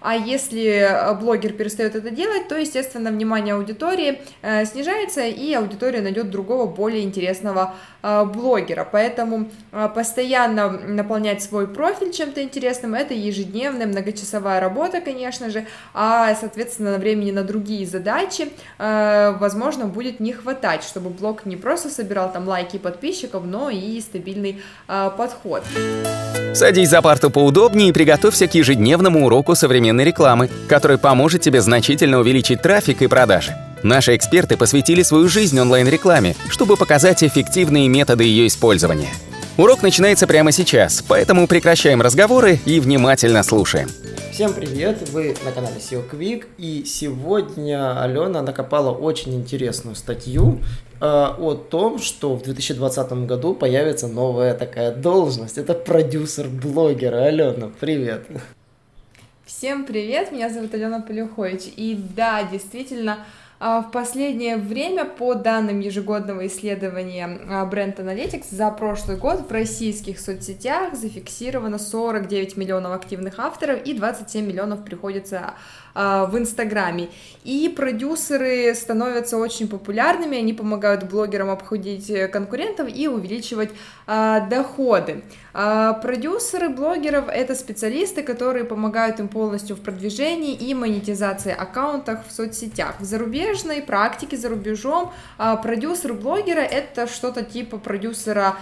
[0.00, 4.20] А если блогер перестает это делать, то, естественно, внимание аудитории
[4.64, 8.88] снижается, и аудитория найдет другого, более интересного блогера.
[8.90, 9.48] Поэтому
[9.94, 17.32] постоянно наполнять свой профиль чем-то интересным, это ежедневная многочасовая работа, конечно же, а, соответственно, времени
[17.32, 23.44] на другие задачи, возможно, будет не хватать, чтобы блог не просто собирал там лайки подписчиков,
[23.44, 25.64] но и стабильный подход.
[26.54, 29.54] Садись за парту поудобнее и приготовься к ежедневному уроку
[29.88, 33.56] современной рекламы, который поможет тебе значительно увеличить трафик и продажи.
[33.82, 39.08] Наши эксперты посвятили свою жизнь онлайн-рекламе, чтобы показать эффективные методы ее использования.
[39.56, 43.88] Урок начинается прямо сейчас, поэтому прекращаем разговоры и внимательно слушаем.
[44.30, 45.08] Всем привет!
[45.10, 50.60] Вы на канале SEO Quick и сегодня Алена накопала очень интересную статью
[51.00, 55.56] э, о том, что в 2020 году появится новая такая должность.
[55.56, 57.24] Это продюсер блогера.
[57.24, 58.26] Алена, привет!
[59.48, 60.30] Всем привет!
[60.30, 61.72] Меня зовут Алена Полюхович.
[61.74, 63.24] И да, действительно,
[63.60, 70.20] в последнее время, по данным ежегодного исследования а, Brand Analytics, за прошлый год в российских
[70.20, 75.54] соцсетях зафиксировано 49 миллионов активных авторов и 27 миллионов приходится
[75.92, 77.08] а, в Инстаграме.
[77.42, 83.70] И продюсеры становятся очень популярными, они помогают блогерам обходить конкурентов и увеличивать
[84.06, 85.24] доходы.
[85.52, 93.00] Продюсеры блогеров— это специалисты, которые помогают им полностью в продвижении и монетизации аккаунтов в соцсетях.
[93.00, 93.04] В
[93.48, 95.12] зарубежной практике, за рубежом,
[95.62, 98.56] продюсер блогера— это что-то типа продюсера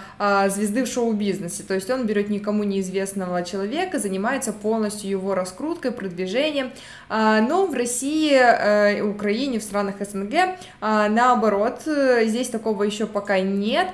[0.47, 6.71] звезды в шоу-бизнесе, то есть он берет никому неизвестного человека, занимается полностью его раскруткой, продвижением,
[7.09, 13.87] но в России, Украине, в странах СНГ, наоборот, э, здесь такого еще пока нет,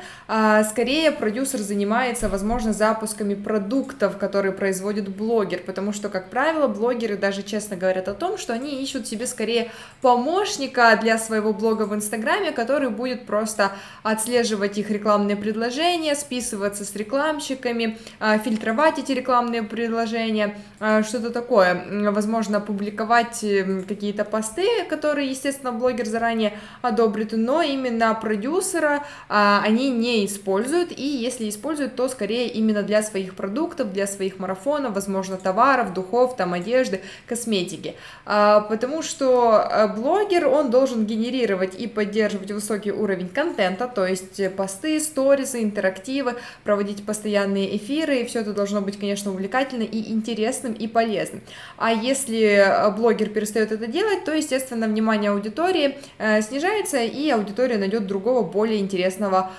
[0.69, 7.16] скорее продюсер занимается, возможно, за запусками продуктов, которые производит блогер, потому что, как правило, блогеры
[7.17, 11.94] даже честно говорят о том, что они ищут себе скорее помощника для своего блога в
[11.94, 13.72] Инстаграме, который будет просто
[14.03, 22.12] отслеживать их рекламные предложения, списываться с рекламщиками, а, фильтровать эти рекламные предложения, а, что-то такое,
[22.12, 29.90] возможно, публиковать эм, какие-то посты, которые, естественно, блогер заранее одобрит, но именно продюсера а, они
[29.90, 35.38] не используют, и если используют, то скорее именно для своих продуктов, для своих марафонов, возможно,
[35.38, 37.96] товаров, духов, там, одежды, косметики.
[38.25, 45.00] Потому что э, блогер, он должен генерировать и поддерживать высокий уровень контента, то есть посты,
[45.00, 50.88] сторизы, интерактивы, проводить постоянные эфиры, и все это должно быть, конечно, увлекательно и интересным и
[50.88, 51.41] полезным.
[51.78, 57.78] А если э, блогер перестает это делать, то, естественно, внимание аудитории э, снижается, и аудитория
[57.78, 59.51] найдет другого, более интересного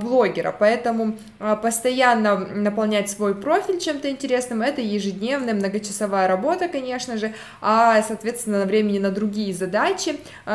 [0.00, 0.54] блогера.
[0.56, 1.16] Поэтому
[1.62, 8.98] постоянно наполнять свой профиль чем-то интересным, это ежедневная многочасовая работа, конечно же, а, соответственно, времени
[8.98, 10.16] на другие задачи,
[10.46, 10.53] э,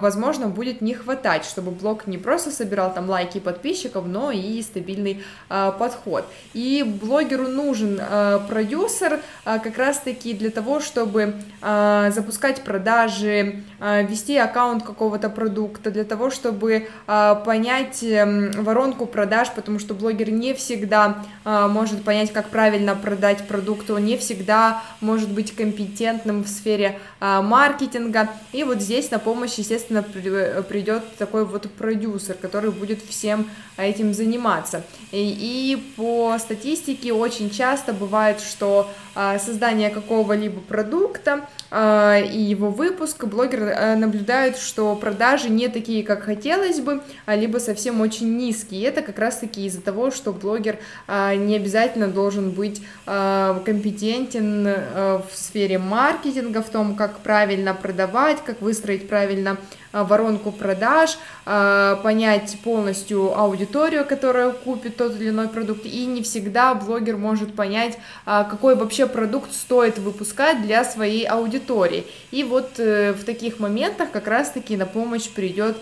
[0.00, 5.22] возможно, будет не хватать, чтобы блог не просто собирал там лайки подписчиков, но и стабильный
[5.48, 6.24] э, подход.
[6.54, 15.30] И блогеру нужен э, продюсер как раз-таки для того, чтобы запускать продажи, вести аккаунт какого-то
[15.30, 22.02] продукта, для того, чтобы понять эм, воронку продаж, потому что блогер не всегда а, может
[22.02, 28.28] понять, как правильно продать продукт, он не всегда может быть компетентным в сфере маркетинга.
[28.52, 34.82] И вот здесь на помощь, естественно, придет такой вот продюсер, который будет всем этим заниматься.
[35.12, 43.67] И, и по статистике очень часто бывает, что создание какого-либо продукта и его выпуск блогер
[43.96, 48.80] наблюдает, что продажи не такие, как хотелось бы, либо совсем очень низкие.
[48.80, 55.20] И это как раз-таки из-за того, что блогер не обязательно должен быть э, компетентен э,
[55.30, 59.56] в сфере маркетинга, в том, как правильно продавать, как выстроить правильно
[59.87, 66.74] э, воронку продаж, понять полностью аудиторию, которая купит тот или иной продукт, и не всегда
[66.74, 72.06] блогер может понять, какой вообще продукт стоит выпускать для своей аудитории.
[72.30, 75.76] И вот в таких моментах как раз-таки на помощь придет,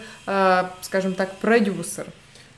[0.83, 2.07] скажем так, продюсер.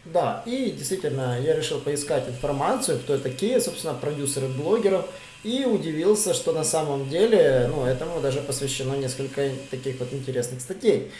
[0.04, 5.04] Да, и действительно, я решил поискать информацию, кто такие, собственно, продюсеры блогеров,
[5.44, 11.12] и удивился, что на самом деле, ну, этому даже посвящено несколько таких вот интересных статей.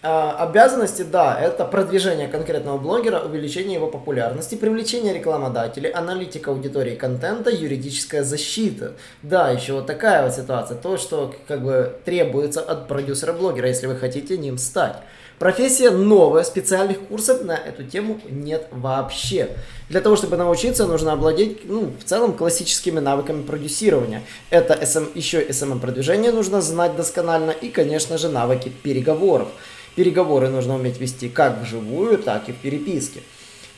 [0.00, 7.50] А, обязанности, да, это продвижение конкретного блогера, увеличение его популярности, привлечение рекламодателей, аналитика аудитории контента,
[7.50, 8.92] юридическая защита.
[9.22, 13.88] Да, еще вот такая вот ситуация, то, что как бы требуется от продюсера блогера, если
[13.88, 14.98] вы хотите ним стать.
[15.38, 19.50] Профессия новая, специальных курсов на эту тему нет вообще.
[19.88, 24.22] Для того, чтобы научиться, нужно обладать, ну, в целом, классическими навыками продюсирования.
[24.50, 29.48] Это SM, еще SMM-продвижение нужно знать досконально и, конечно же, навыки переговоров.
[29.94, 33.20] Переговоры нужно уметь вести как вживую, так и в переписке.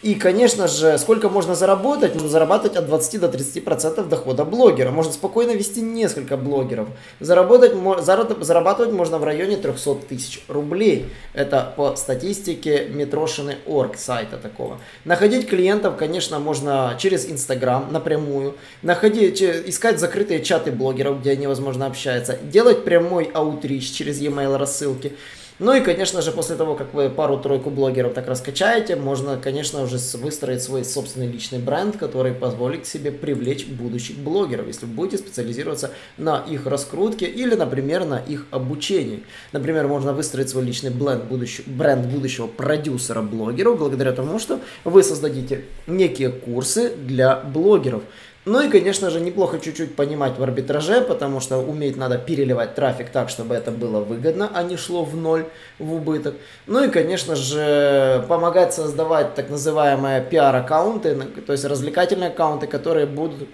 [0.02, 2.14] И, конечно же, сколько можно заработать?
[2.14, 4.90] Можно зарабатывать от 20 до 30% дохода блогера.
[4.90, 6.88] Можно спокойно вести несколько блогеров.
[7.20, 11.10] Заработать, зарабатывать можно в районе 300 тысяч рублей.
[11.34, 14.78] Это по статистике Метрошины.орг сайта такого.
[15.04, 18.56] Находить клиентов, конечно, можно через Инстаграм напрямую.
[18.80, 22.38] Находить, искать закрытые чаты блогеров, где они, возможно, общаются.
[22.42, 25.12] Делать прямой аутрич через e-mail рассылки.
[25.60, 29.98] Ну и, конечно же, после того, как вы пару-тройку блогеров так раскачаете, можно, конечно, уже
[30.14, 35.90] выстроить свой собственный личный бренд, который позволит себе привлечь будущих блогеров, если вы будете специализироваться
[36.16, 39.22] на их раскрутке или, например, на их обучении.
[39.52, 45.02] Например, можно выстроить свой личный бренд, будущего, бренд будущего продюсера блогеров благодаря тому, что вы
[45.02, 48.02] создадите некие курсы для блогеров.
[48.52, 53.10] Ну и, конечно же, неплохо чуть-чуть понимать в арбитраже, потому что уметь надо переливать трафик
[53.10, 55.44] так, чтобы это было выгодно, а не шло в ноль,
[55.78, 56.34] в убыток.
[56.66, 61.14] Ну и, конечно же, помогать создавать так называемые пиар-аккаунты,
[61.46, 63.48] то есть развлекательные аккаунты, которые будут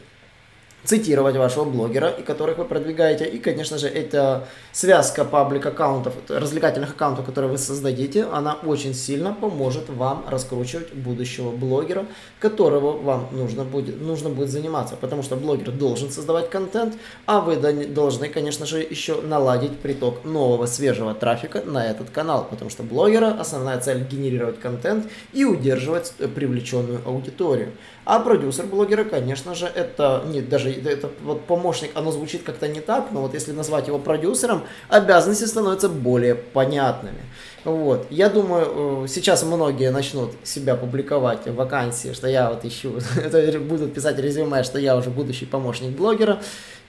[0.87, 3.25] цитировать вашего блогера, и которых вы продвигаете.
[3.25, 9.35] И, конечно же, эта связка паблик аккаунтов, развлекательных аккаунтов, которые вы создадите, она очень сильно
[9.35, 12.07] поможет вам раскручивать будущего блогера,
[12.39, 14.95] которого вам нужно будет, нужно будет заниматься.
[14.97, 16.95] Потому что блогер должен создавать контент,
[17.27, 22.47] а вы должны, конечно же, еще наладить приток нового свежего трафика на этот канал.
[22.49, 27.73] Потому что блогера основная цель генерировать контент и удерживать привлеченную аудиторию.
[28.05, 32.81] А продюсер блогера, конечно же, это не даже это вот помощник, оно звучит как-то не
[32.81, 37.21] так, но вот если назвать его продюсером, обязанности становятся более понятными.
[37.65, 38.07] Вот.
[38.11, 43.01] Я думаю, э, сейчас многие начнут себя публиковать в вакансии, что я вот ищу,
[43.61, 46.41] будут писать резюме, что я уже будущий помощник блогера.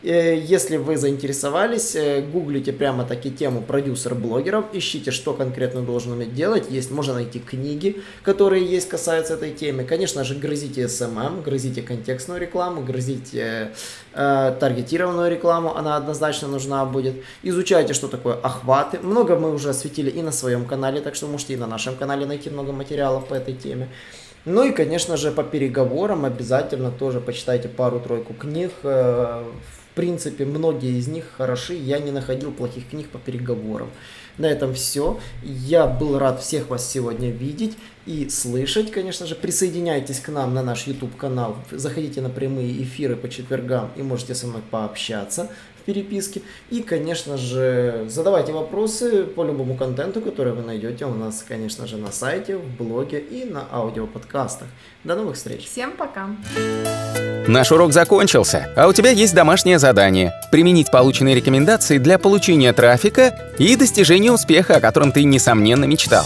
[0.04, 6.12] Э, если вы заинтересовались, э, гуглите прямо таки тему продюсер блогеров, ищите, что конкретно должен
[6.12, 6.70] уметь делать.
[6.70, 9.84] Есть, можно найти книги, которые есть, касаются этой темы.
[9.84, 13.72] Конечно же, грызите SMM, грызите контекстную рекламу, грызите
[14.14, 17.16] э, таргетированную рекламу, она однозначно нужна будет.
[17.42, 19.00] Изучайте, что такое охваты.
[19.00, 22.28] Много мы уже осветили и на своем канале, так что можете и на нашем канале
[22.28, 23.90] найти много материалов по этой теме.
[24.46, 28.72] Ну и, конечно же, по переговорам обязательно тоже почитайте пару-тройку книг.
[28.84, 29.44] Э,
[29.98, 31.74] принципе, многие из них хороши.
[31.74, 33.90] Я не находил плохих книг по переговорам.
[34.38, 35.20] На этом все.
[35.44, 37.76] Я был рад всех вас сегодня видеть
[38.08, 39.36] и слышать, конечно же.
[39.36, 41.58] Присоединяйтесь к нам на наш YouTube канал.
[41.72, 45.50] Заходите на прямые эфиры по четвергам и можете со мной пообщаться
[45.88, 46.42] переписке.
[46.70, 51.98] И, конечно же, задавайте вопросы по любому контенту, который вы найдете у нас, конечно же,
[51.98, 54.68] на сайте, в блоге и на аудиоподкастах.
[55.04, 55.66] До новых встреч.
[55.66, 56.28] Всем пока.
[57.48, 63.54] Наш урок закончился, а у тебя есть домашнее задание– применить полученные рекомендации для получения трафика
[63.58, 66.26] и достижения успеха, о котором ты, несомненно, мечтал.